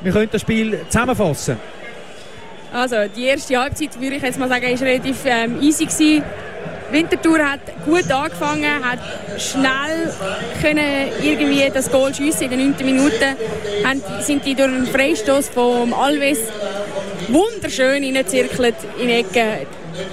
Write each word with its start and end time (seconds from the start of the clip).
wir 0.00 0.12
können 0.12 0.28
das 0.30 0.40
Spiel 0.42 0.80
zusammenfassen. 0.88 1.56
Also 2.72 2.96
die 3.14 3.24
erste 3.24 3.58
Halbzeit 3.58 3.98
würde 4.00 4.16
ich 4.16 4.22
jetzt 4.22 4.38
mal 4.38 4.48
sagen, 4.48 4.66
ist 4.66 4.82
relativ 4.82 5.16
ähm, 5.24 5.60
easy 5.60 5.86
gewesen. 5.86 6.22
Winterthur 6.90 7.38
hat 7.38 7.60
gut 7.84 8.10
angefangen, 8.10 8.82
hat 8.82 8.98
schnell 9.38 10.10
können 10.62 11.10
irgendwie 11.22 11.70
das 11.72 11.90
Goal 11.90 12.14
schiessen 12.14 12.50
in 12.50 12.50
den 12.50 12.70
9. 12.70 12.86
Minuten. 12.86 13.36
Haben, 13.84 14.02
sind 14.20 14.44
die 14.46 14.54
durch 14.54 14.68
einen 14.68 14.86
Freistoß 14.86 15.50
von 15.50 15.92
Alves 15.92 16.38
wunderschön 17.28 18.04
reingezirkelt 18.04 18.74
in 18.98 19.08
die 19.08 19.14
Ecke. 19.14 19.66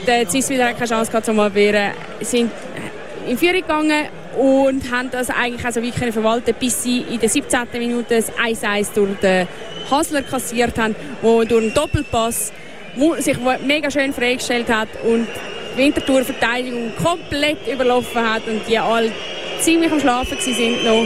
Der 0.06 0.28
Ziswiller 0.28 0.70
hat 0.70 0.76
keine 0.76 0.90
Chance 0.90 1.12
gehabt 1.12 1.26
zum 1.26 1.40
Abwehren. 1.40 1.92
Sind 2.22 2.52
in 3.28 3.38
Führung 3.38 3.62
gegangen 3.62 4.08
und 4.38 4.92
haben 4.92 5.10
das 5.12 5.30
eigentlich 5.30 5.66
also 5.66 5.82
können 5.82 6.14
verwalten, 6.14 6.54
bis 6.60 6.84
sie 6.84 7.02
in 7.02 7.20
der 7.20 7.30
17. 7.30 7.68
Minute 7.74 8.16
das 8.16 8.32
1-1 8.34 8.94
durch 8.94 9.18
den 9.22 9.48
Hasler 9.90 10.24
kassiert 10.24 10.78
haben, 10.78 10.96
wo 11.22 11.44
durch 11.44 11.64
einen 11.64 11.74
Doppelpass 11.74 12.52
sich 13.20 13.38
mega 13.66 13.92
schön 13.92 14.14
freigestellt 14.14 14.70
hat 14.70 14.90
und 15.04 15.28
die 15.74 15.78
Winterthur 15.78 16.24
Verteidigung 16.24 16.94
komplett 17.02 17.68
überlaufen 17.68 18.22
hat 18.22 18.48
und 18.48 18.62
die 18.68 18.78
alle 18.80 19.12
ziemlich 19.60 19.92
am 19.92 20.00
Schlafen 20.00 20.38
sind 20.40 20.84
noch. 20.84 21.06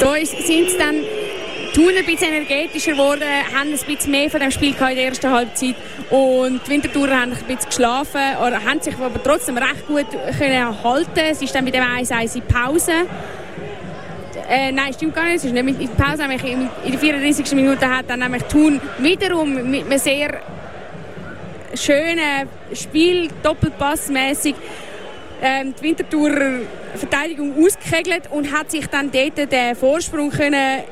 So 0.00 0.14
sind 0.14 0.68
es 0.68 0.78
dann 0.78 0.96
Thun 1.72 1.92
ein 1.96 2.04
bisschen 2.04 2.32
energetischer 2.32 2.92
geworden, 2.92 3.22
haben 3.54 3.70
ein 3.72 3.78
bisschen 3.78 4.10
mehr 4.10 4.28
von 4.28 4.40
dem 4.40 4.50
Spiel 4.50 4.70
in 4.70 4.76
der 4.78 5.04
ersten 5.04 5.30
Halbzeit 5.30 5.76
und 6.10 6.60
die 6.66 6.70
Winterthurer 6.70 7.20
haben 7.20 7.32
ein 7.32 7.44
bisschen 7.46 7.68
geschlafen, 7.68 8.20
oder 8.44 8.64
haben 8.64 8.80
sich 8.80 8.96
aber 8.96 9.22
trotzdem 9.22 9.56
recht 9.56 9.86
gut 9.86 10.06
können 10.38 10.82
halten. 10.82 11.20
Es 11.30 11.40
ist 11.40 11.54
dann 11.54 11.64
mit 11.64 11.74
dem 11.74 11.84
1-1 11.84 12.36
in 12.36 12.42
Pause. 12.42 12.92
Äh, 14.48 14.72
nein, 14.72 14.92
stimmt 14.92 15.14
gar 15.14 15.24
nicht. 15.26 15.36
Es 15.36 15.44
ist 15.44 15.52
nicht 15.52 15.64
mit, 15.64 15.80
in 15.80 15.88
Pause, 15.90 16.26
nämlich 16.26 16.44
in, 16.44 16.68
der 16.90 16.98
34. 16.98 17.52
Minute 17.52 17.88
hat 17.88 18.06
dann 18.08 18.18
nämlich 18.18 18.42
Thun 18.44 18.80
wiederum 18.98 19.70
mit 19.70 19.84
einem 19.84 19.98
sehr 19.98 20.40
schönen 21.74 22.48
Spiel, 22.74 23.28
doppelpassmäßig 23.44 24.56
ähm, 25.40 25.72
die 25.78 25.82
Winterthurer 25.82 26.60
Verteidigung 26.96 27.64
ausgekegelt 27.64 28.24
und 28.30 28.52
hat 28.52 28.70
sich 28.70 28.86
dann 28.88 29.10
dort 29.12 29.52
den 29.52 29.76
Vorsprung 29.76 30.30
können 30.30 30.82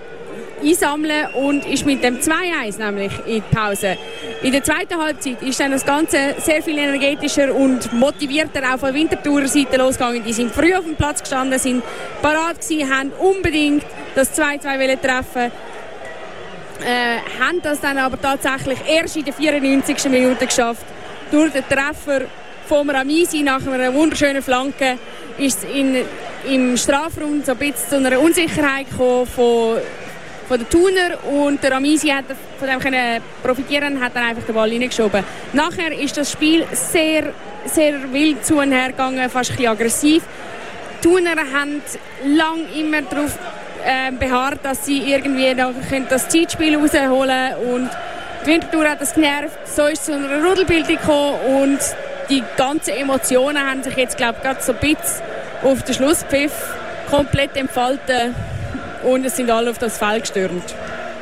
einsammeln 0.60 1.26
und 1.34 1.66
ist 1.66 1.86
mit 1.86 2.02
dem 2.02 2.18
2-1 2.18 2.78
nämlich 2.78 3.12
in 3.26 3.34
die 3.34 3.54
Pause. 3.54 3.96
In 4.42 4.52
der 4.52 4.62
zweiten 4.62 4.96
Halbzeit 4.96 5.42
ist 5.42 5.58
dann 5.60 5.72
das 5.72 5.84
Ganze 5.84 6.34
sehr 6.38 6.62
viel 6.62 6.78
energetischer 6.78 7.54
und 7.54 7.92
motivierter 7.92 8.62
auch 8.72 8.78
von 8.78 8.94
Winterthurer 8.94 9.48
Seite 9.48 9.76
losgegangen. 9.76 10.22
Die 10.24 10.32
sind 10.32 10.52
früh 10.52 10.74
auf 10.74 10.84
dem 10.84 10.96
Platz 10.96 11.20
gestanden, 11.20 11.58
sind 11.58 11.82
parat 12.22 12.60
gewesen, 12.60 12.90
haben 12.90 13.12
unbedingt 13.18 13.84
das 14.14 14.36
2-2 14.38 15.00
treffen 15.00 15.52
äh, 16.84 17.18
haben 17.40 17.60
das 17.62 17.80
dann 17.80 17.98
aber 17.98 18.20
tatsächlich 18.20 18.78
erst 18.88 19.16
in 19.16 19.24
der 19.24 19.34
94. 19.34 20.10
Minute 20.10 20.46
geschafft. 20.46 20.84
Durch 21.30 21.52
den 21.52 21.64
Treffer 21.68 22.26
von 22.66 22.88
Ramisi 22.88 23.42
nach 23.42 23.66
einer 23.66 23.92
wunderschönen 23.92 24.42
Flanke 24.42 24.98
ist 25.38 25.64
es 25.64 25.70
in, 25.70 25.96
im 26.48 26.76
Strafraum 26.76 27.42
so 27.44 27.52
ein 27.52 27.58
bisschen 27.58 27.88
zu 27.88 27.96
einer 27.96 28.20
Unsicherheit 28.20 28.90
gekommen 28.90 29.26
von 29.26 29.78
von 30.48 30.58
der 30.58 30.68
Thuner 30.68 31.24
und 31.30 31.62
der 31.62 31.76
Amisi 31.76 32.08
hat 32.08 32.24
von 32.58 32.66
dem 32.66 32.80
können 32.80 33.22
profitieren 33.42 33.96
und 33.96 34.02
hat 34.02 34.16
dann 34.16 34.24
einfach 34.24 34.44
den 34.44 34.54
Ball 34.54 34.70
reingeschoben. 34.70 35.22
Nachher 35.52 35.92
ist 35.92 36.16
das 36.16 36.32
Spiel 36.32 36.64
sehr, 36.72 37.34
sehr 37.66 38.12
wild 38.12 38.44
zu 38.44 38.58
und 38.58 38.72
her 38.72 38.88
gegangen, 38.88 39.28
fast 39.28 39.50
ein 39.50 39.56
bisschen 39.56 39.72
aggressiv. 39.72 40.22
Die 41.02 41.06
Thuner 41.06 41.36
haben 41.52 41.82
lang 42.24 42.66
immer 42.74 43.02
darauf 43.02 43.38
äh, 43.84 44.10
beharrt, 44.12 44.60
dass 44.62 44.86
sie 44.86 45.12
irgendwie 45.12 45.54
noch 45.54 45.72
das 46.08 46.28
Zeitspiel 46.28 46.76
rausholen 46.76 47.54
können 47.60 47.90
die 48.44 48.46
Wintertour 48.46 48.88
hat 48.88 49.00
das 49.00 49.14
genervt. 49.14 49.58
So 49.66 49.86
ist 49.86 50.00
es 50.00 50.04
zu 50.06 50.14
einer 50.14 50.42
Rudelbildung 50.42 50.96
gekommen 50.96 51.34
und 51.62 51.78
die 52.30 52.42
ganzen 52.56 52.94
Emotionen 52.94 53.58
haben 53.58 53.82
sich 53.82 53.96
jetzt, 53.96 54.16
glaube 54.16 54.36
ich, 54.38 54.44
gerade 54.44 54.62
so 54.62 54.72
ein 54.72 54.78
bisschen 54.78 55.22
auf 55.62 55.82
den 55.82 55.94
Schlusspfiff 55.94 56.52
komplett 57.10 57.56
entfalten 57.56 58.34
und 59.02 59.24
es 59.24 59.36
sind 59.36 59.50
alle 59.50 59.70
auf 59.70 59.78
das 59.78 59.98
Feld 59.98 60.22
gestürmt. 60.22 60.74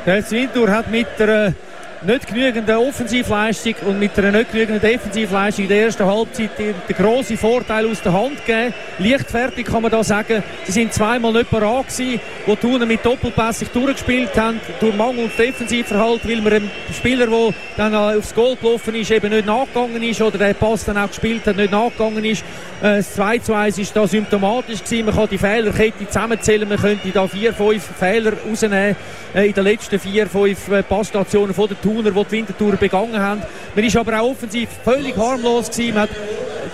Der 0.05 0.31
Wintour 0.31 0.69
hat 0.69 0.89
mit 0.89 1.07
der 1.19 1.53
nicht 2.03 2.27
genügend 2.27 2.69
Offensivleistung 2.69 3.75
und 3.85 3.99
mit 3.99 4.17
einer 4.17 4.31
nicht 4.31 4.51
genügend 4.51 4.83
Defensivleistung 4.83 5.65
in 5.65 5.69
der 5.69 5.81
ersten 5.83 6.05
Halbzeit 6.05 6.51
den 6.57 6.75
grossen 6.95 7.37
Vorteil 7.37 7.87
aus 7.87 8.01
der 8.01 8.13
Hand 8.13 8.45
gegeben. 8.45 8.73
Leichtfertig 8.99 9.65
kann 9.65 9.81
man 9.81 9.91
da 9.91 10.03
sagen. 10.03 10.43
Sie 10.65 10.71
sind 10.71 10.93
zweimal 10.93 11.33
nicht 11.33 11.49
parat 11.49 11.87
gewesen, 11.87 12.19
wo 12.45 12.55
Thuner 12.55 12.85
mit 12.85 13.05
Doppelpass 13.05 13.59
sich 13.59 13.69
durchgespielt 13.69 14.37
haben, 14.37 14.59
durch 14.79 14.95
Mangel 14.95 15.25
und 15.25 15.37
Defensivverhalten, 15.37 16.29
weil 16.29 16.41
man 16.41 16.53
einem 16.53 16.71
Spieler, 16.95 17.27
der 17.27 17.53
dann 17.77 17.95
aufs 17.95 18.33
Goal 18.33 18.55
gelaufen 18.55 18.95
ist, 18.95 19.11
eben 19.11 19.29
nicht 19.29 19.45
nachgegangen 19.45 20.03
ist 20.03 20.21
oder 20.21 20.37
der 20.37 20.53
Pass 20.53 20.85
dann 20.85 20.97
auch 20.97 21.07
gespielt 21.07 21.45
hat, 21.45 21.55
nicht 21.55 21.71
nachgegangen 21.71 22.23
ist. 22.23 22.43
Äh, 22.81 22.97
das 22.97 23.15
2 23.15 23.39
zu 23.39 23.53
1 23.53 23.77
ist 23.77 23.95
da 23.95 24.07
symptomatisch 24.07 24.83
gewesen. 24.83 25.05
Man 25.05 25.15
kann 25.15 25.29
die 25.29 25.37
Fehlerkette 25.37 26.07
zusammenzählen, 26.07 26.69
man 26.69 26.77
könnte 26.77 27.09
da 27.09 27.27
vier, 27.27 27.53
fünf 27.53 27.83
Fehler 27.97 28.33
rausnehmen 28.47 28.95
äh, 29.33 29.47
in 29.47 29.53
den 29.53 29.63
letzten 29.63 29.99
vier, 29.99 30.27
fünf 30.27 30.69
äh, 30.69 30.83
Passstationen 30.83 31.53
von 31.53 31.67
der 31.67 31.81
Thuner, 31.97 32.11
die 32.11 32.23
die 32.23 32.31
Wintertour 32.31 32.75
begangen 32.75 33.19
haben. 33.19 33.41
Man 33.75 33.85
ist 33.85 33.95
aber 33.97 34.19
auch 34.19 34.31
offensiv 34.31 34.69
völlig 34.83 35.15
harmlos 35.15 35.69
gewesen. 35.69 35.93
Man 35.93 36.03
hat 36.03 36.09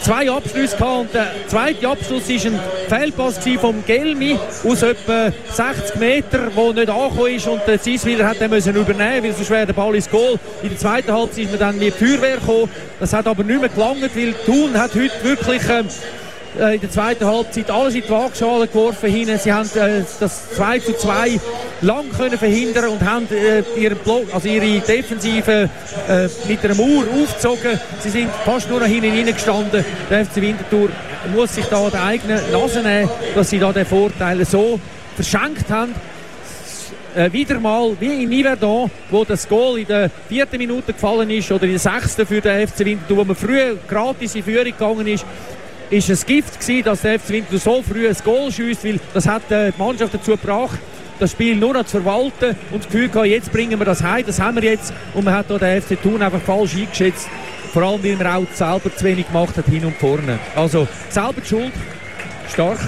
zwei 0.01 0.29
Abschlüsse 0.29 0.75
gehabt 0.75 0.99
und 0.99 1.13
der 1.13 1.27
zweite 1.47 1.87
Abschluss 1.87 2.29
ist 2.29 2.45
ein 2.45 2.59
Fehlpass 2.89 3.39
vom 3.59 3.83
Gelmi 3.85 4.37
aus 4.67 4.81
etwa 4.81 5.31
60 5.51 5.95
Meter, 5.97 6.39
wo 6.55 6.73
nicht 6.73 6.89
angekommen 6.89 7.35
ist 7.35 7.47
und 7.47 7.61
der 7.67 7.81
Ziswiller 7.81 8.27
hat 8.27 8.41
den 8.41 8.51
übernehmen, 8.51 9.23
weil 9.23 9.33
sonst 9.33 9.49
wäre 9.49 9.65
der 9.65 9.73
Ball 9.73 9.95
ins 9.95 10.09
Goal. 10.09 10.39
In 10.61 10.69
der 10.69 10.77
zweiten 10.77 11.11
Halbzeit 11.11 11.45
ist 11.45 11.51
man 11.51 11.59
dann 11.59 11.79
mit 11.79 11.93
Feuerwehr 11.93 12.37
gekommen. 12.37 12.69
Das 12.99 13.13
hat 13.13 13.27
aber 13.27 13.43
nicht 13.43 13.59
mehr 13.59 13.69
gelangt, 13.69 14.15
weil 14.15 14.33
Thun 14.45 14.77
hat 14.77 14.93
heute 14.93 15.23
wirklich 15.23 15.61
ähm, 15.69 15.87
äh, 15.87 16.22
in 16.55 16.81
der 16.81 16.91
zweiten 16.91 17.25
Halbzeit 17.25 17.69
alles 17.71 17.95
in 17.95 18.01
die 18.01 18.09
Waagschale 18.09 18.67
geworfen 18.67 19.09
hin. 19.09 19.29
Sie 19.37 19.51
haben 19.51 19.69
äh, 19.75 20.03
das 20.19 20.51
2 20.51 20.79
zu 20.79 20.93
2 20.93 21.39
lang 21.81 22.09
können 22.11 22.37
verhindern 22.37 22.89
und 22.89 23.01
haben 23.01 23.27
äh, 23.31 23.63
ihren 23.79 23.97
Block, 23.97 24.25
also 24.33 24.47
ihre 24.47 24.79
Defensive 24.79 25.69
äh, 26.07 26.27
mit 26.47 26.63
einer 26.63 26.75
Mauer 26.75 27.05
aufgezogen. 27.11 27.79
Sie 27.99 28.09
sind 28.09 28.29
fast 28.45 28.69
nur 28.69 28.79
noch 28.79 28.87
hinten 28.87 29.25
gestanden. 29.25 29.83
Der 30.09 30.25
FC 30.25 30.37
Winterthur 30.37 30.89
muss 31.33 31.55
sich 31.55 31.65
da 31.65 31.89
die 31.89 31.97
eigene 31.97 32.41
Nase 32.51 32.81
nehmen, 32.81 33.09
dass 33.35 33.49
sie 33.49 33.59
da 33.59 33.71
den 33.71 33.85
Vorteil 33.85 34.45
so 34.45 34.79
verschenkt 35.15 35.69
haben. 35.69 35.93
Äh, 37.15 37.31
wieder 37.31 37.59
mal 37.59 37.95
wie 37.99 38.23
in 38.23 38.31
Yverdon, 38.31 38.89
wo 39.09 39.23
das 39.23 39.47
Goal 39.47 39.79
in 39.79 39.87
der 39.87 40.09
vierten 40.27 40.57
Minute 40.57 40.93
gefallen 40.93 41.29
ist 41.29 41.51
oder 41.51 41.63
in 41.65 41.71
der 41.71 41.79
sechsten 41.79 42.25
für 42.25 42.41
den 42.41 42.67
FC 42.67 42.79
Winterthur, 42.79 43.17
wo 43.17 43.23
man 43.23 43.35
früher 43.35 43.75
gratis 43.87 44.35
in 44.35 44.43
Führung 44.43 44.65
gegangen 44.65 45.07
ist 45.07 45.25
ist 45.93 46.09
es 46.09 46.25
Gift 46.25 46.59
gewesen, 46.59 46.83
dass 46.85 47.01
der 47.01 47.19
FC 47.19 47.29
Winterthur 47.29 47.59
so 47.59 47.83
früh 47.83 48.07
ein 48.07 48.15
Goal 48.25 48.51
schießt, 48.51 48.83
weil 48.83 48.99
das 49.13 49.27
hat 49.27 49.49
äh, 49.51 49.71
die 49.71 49.79
Mannschaft 49.79 50.11
dazu 50.11 50.31
gebracht, 50.31 50.79
das 51.19 51.31
Spiel 51.31 51.55
nur 51.55 51.73
noch 51.73 51.85
zu 51.85 52.01
verwalten 52.01 52.55
und 52.71 52.83
das 52.83 52.91
Gefühl 52.91 53.09
gehabt, 53.09 53.27
jetzt 53.27 53.51
bringen 53.51 53.77
wir 53.77 53.85
das 53.85 54.01
heim, 54.01 54.25
das 54.25 54.39
haben 54.39 54.55
wir 54.55 54.63
jetzt. 54.63 54.91
Und 55.13 55.25
man 55.25 55.35
hat 55.35 55.51
da 55.51 55.57
den 55.59 55.79
FC 55.79 56.01
Thun 56.01 56.23
einfach 56.23 56.41
falsch 56.41 56.75
eingeschätzt, 56.75 57.29
vor 57.71 57.83
allem 57.83 58.03
weil 58.03 58.15
man 58.15 58.25
auch 58.27 58.47
selber 58.53 58.95
zu 58.95 59.05
wenig 59.05 59.27
gemacht 59.27 59.55
hat 59.55 59.65
hin 59.67 59.85
und 59.85 59.95
vorne. 59.97 60.39
Also 60.55 60.87
selber 61.09 61.41
die 61.41 61.47
Schuld, 61.47 61.73
stark. 62.51 62.79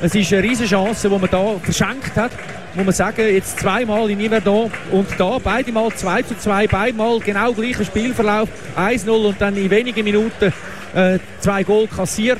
Es 0.00 0.12
ist 0.12 0.32
eine 0.32 0.42
riesige 0.42 0.68
Chance, 0.68 1.08
die 1.08 1.16
man 1.16 1.30
da 1.30 1.60
verschenkt 1.62 2.16
hat. 2.16 2.32
Muss 2.74 2.86
man 2.86 2.94
sagen, 2.94 3.20
jetzt 3.20 3.60
zweimal 3.60 4.10
in 4.10 4.20
Yverdon 4.20 4.72
und 4.90 5.08
da. 5.16 5.38
Beide 5.42 5.70
Mal 5.70 5.92
2 5.94 6.22
zu 6.22 6.38
2, 6.38 6.66
beide 6.66 6.96
Mal 6.96 7.20
genau 7.20 7.52
gleicher 7.52 7.84
Spielverlauf, 7.84 8.48
1-0 8.76 9.10
und 9.10 9.40
dann 9.40 9.56
in 9.56 9.70
wenigen 9.70 10.02
Minuten 10.02 10.52
äh, 10.94 11.18
zwei 11.40 11.62
Goal 11.62 11.86
kassiert. 11.86 12.38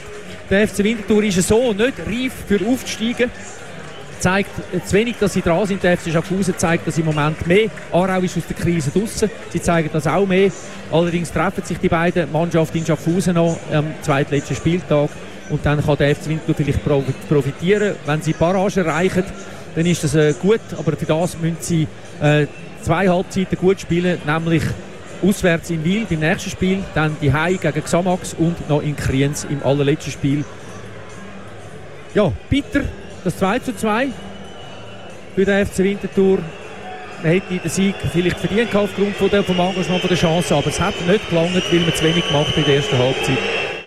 Der 0.51 0.67
FC 0.67 0.79
Winterthur 0.79 1.23
ist 1.23 1.47
so 1.47 1.73
nicht 1.73 1.95
reif 2.07 2.33
für 2.47 2.61
aufzusteigen. 2.67 3.31
Zeigt 4.19 4.51
zu 4.85 4.93
wenig, 4.93 5.17
dass 5.19 5.33
sie 5.33 5.41
dran 5.41 5.67
sind. 5.67 5.83
Der 5.83 5.97
FC 5.97 6.13
Schaffhausen 6.13 6.59
zeigt 6.59 6.87
das 6.87 6.99
im 6.99 7.07
Moment 7.07 7.47
mehr. 7.47 7.71
Aarau 7.93 8.21
ist 8.21 8.37
aus 8.37 8.43
der 8.47 8.57
Krise 8.57 8.91
draußen. 8.91 9.31
Sie 9.49 9.63
zeigen 9.63 9.89
das 9.93 10.07
auch 10.07 10.27
mehr. 10.27 10.51
Allerdings 10.93 11.33
treffen 11.33 11.65
sich 11.65 11.79
die 11.79 11.89
beiden 11.89 12.31
Mannschaften 12.31 12.79
in 12.79 12.87
Schaffhausen 12.87 13.35
noch 13.35 13.59
am 13.73 13.87
zweitletzten 14.03 14.57
Spieltag. 14.57 15.09
Und 15.49 15.65
dann 15.65 15.83
kann 15.85 15.97
der 15.97 16.15
FC 16.15 16.29
Winterthur 16.29 16.55
vielleicht 16.55 17.29
profitieren. 17.29 17.95
Wenn 18.05 18.21
sie 18.21 18.33
Barrage 18.35 18.81
erreichen, 18.81 19.25
dann 19.75 19.87
ist 19.87 20.05
das 20.05 20.15
äh, 20.15 20.35
gut. 20.41 20.61
Aber 20.77 20.97
für 20.97 21.07
das 21.07 21.39
müssen 21.39 21.57
sie 21.61 21.87
äh, 22.21 22.47
zwei 22.83 23.09
Halbzeiten 23.09 23.57
gut 23.59 23.81
spielen, 23.81 24.19
nämlich 24.27 24.63
auswärts 25.23 25.71
in 25.71 25.85
Wiel 25.85 26.07
beim 26.09 26.21
nächsten 26.21 26.51
Spiel, 26.51 26.83
dann 26.95 27.17
die 27.21 27.33
Hai 27.33 27.55
gegen 27.55 27.85
Xamax 27.85 28.35
und 28.39 28.69
noch 28.69 28.83
in 28.83 28.97
Kriens 28.97 29.47
im 29.49 29.63
allerletzten 29.63 30.13
Spiel. 30.13 30.45
Ja, 32.15 32.33
bitter, 32.49 32.83
das 33.25 33.39
2 33.39 33.59
zu 33.61 33.77
2 33.77 34.09
für 35.35 35.45
den 35.45 35.67
FC 35.67 35.79
Winterthur. 35.79 36.39
Man 37.23 37.33
hätte 37.33 37.59
den 37.59 37.71
Sieg 37.71 37.95
vielleicht 38.13 38.39
verdient 38.39 38.75
aufgrund 38.75 39.15
von 39.17 39.29
dem, 39.29 39.45
vom 39.45 39.59
Engagement, 39.61 40.01
von 40.01 40.09
der 40.09 40.17
Chance, 40.17 40.55
aber 40.55 40.69
es 40.69 40.81
hat 40.81 40.95
nicht 41.07 41.29
gelangt, 41.29 41.55
weil 41.55 41.81
man 41.81 41.95
zu 41.95 42.05
wenig 42.05 42.27
gemacht 42.27 42.57
in 42.57 42.65
der 42.65 42.77
ersten 42.77 42.99
Halbzeit. 42.99 43.39